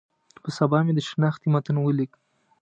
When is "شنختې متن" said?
1.07-1.75